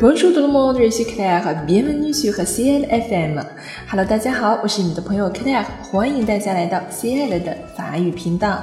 [0.00, 3.40] Bonjour tout le monde, ici Claire, bienvenue sur CL FM.
[3.90, 8.62] Hello，大家好，我是你的朋友 Claire，欢迎大家来到 CL 的法语频道。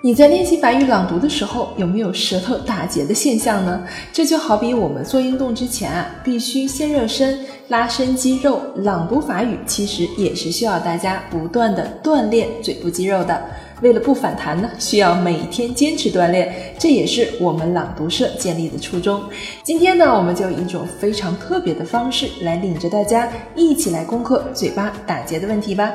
[0.00, 3.82] 你在练习法语朗读的时候，有没有舌头打结的现象呢？
[4.14, 7.38] 这就好比我们做运动之前啊，必须先热身、
[7.68, 8.62] 拉伸肌肉。
[8.76, 13.42] 朗读法语其实也是需要大家不断的锻炼嘴部肌肉的。
[13.82, 19.22] 为了不反弹呢，需要每天坚持锻炼，这也是我们朗读社建立的初衷。
[19.62, 25.92] 今天呢，我们就以一种非常特别的方式来领着大家一起来攻克嘴巴打结的问题吧。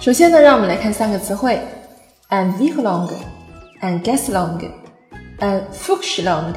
[0.00, 1.58] 首先呢，让我们来看三个词汇。
[2.30, 3.14] And v i g l o n g
[3.80, 4.60] and guess long,
[5.40, 6.52] and fuchs long，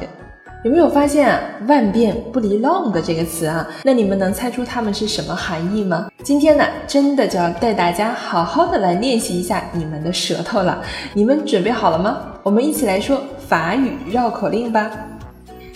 [0.64, 1.40] 有没有发现啊？
[1.66, 3.68] 万变不离 long 的这个词啊？
[3.82, 6.08] 那你们能猜出它们是什么含义吗？
[6.22, 10.80] 今天呢，真的就要带大家好好的来练习一下你们的舌头了。
[11.14, 12.34] 你们准备好了吗？
[12.44, 14.88] 我们一起来说法语绕口令吧。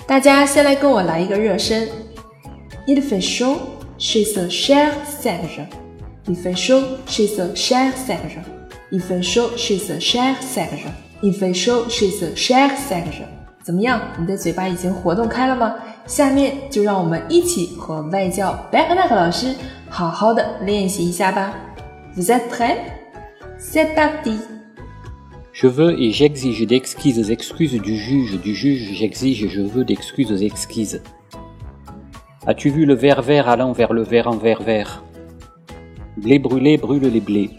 [0.06, 1.88] 大家先来跟我来一个热身。
[2.86, 3.56] Il fait chaud,
[3.98, 5.66] c'est un cher serge.
[6.28, 8.38] Il fait chaud, c'est un cher serge.
[8.90, 10.86] Il fait chaud, c'est un cher serge.
[11.22, 13.24] Il fait chaud, c'est un cher serge.
[13.65, 14.01] 怎么样？
[14.19, 15.75] 你的嘴巴已经活动开了吗？
[16.05, 19.55] 下面就让我们一起和外教 b a c k n a c k 老师
[19.89, 21.53] 好好的练习一下吧。
[22.15, 22.77] Vous êtes prêts?
[23.59, 24.39] C'est parti.
[25.53, 28.41] Je veux et j'exige d'exquises excuses du juge.
[28.41, 31.01] Du juge, j'exige et je veux d'excuses exquises.
[32.47, 35.03] As-tu vu le verre vert allant vers le verre en verre vert
[36.17, 37.51] Blé brûlé brûle les blés.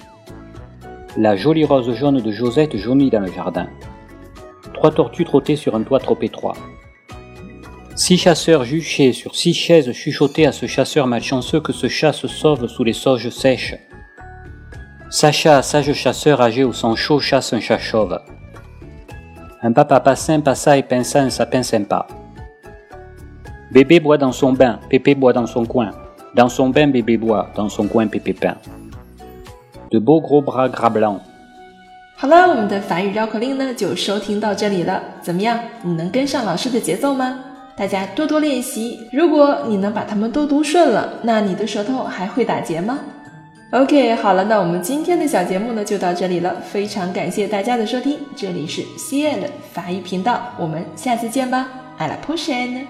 [1.16, 3.68] La jolie rose jaune de Josette jaunit dans le jardin.
[4.77, 6.53] Trois tortues trottaient sur un toit trop étroit.
[7.95, 12.27] Six chasseurs juchaient sur six chaises chuchotaient à ce chasseur malchanceux que ce chat se
[12.27, 13.75] sauve sous les sauges sèches.
[15.09, 18.19] Sacha, sage chasseur âgé au sang chaud, chasse un chat chauve.
[19.63, 22.05] Un papa passin passa et pinça un sapin sympa.
[23.71, 25.89] Bébé boit dans son bain, Pépé boit dans son coin.
[26.35, 28.57] Dans son bain, bébé boit, dans son coin, Pépé peint.
[29.89, 31.21] De beaux gros bras gras blancs.
[32.19, 35.03] 好了，我们的法语绕口令呢就收听到这里了。
[35.21, 37.39] 怎么样，你能跟上老师的节奏吗？
[37.75, 39.07] 大家多多练习。
[39.13, 42.97] 如果你能把它们都读顺了，那你的舌头还会打结吗
[43.69, 46.55] ？OK，好了，那我们今天的小节目呢就到这里了。
[46.67, 51.67] 非常感谢大家的收听，这里是 CL 法语频道，我们下次见吧。
[51.99, 52.87] À la prochaine。